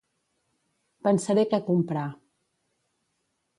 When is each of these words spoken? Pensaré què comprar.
Pensaré 1.09 1.45
què 1.53 1.61
comprar. 1.69 2.07